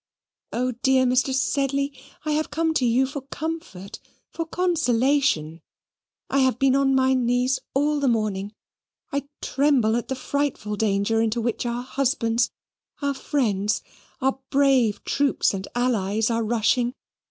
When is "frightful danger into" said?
10.15-11.39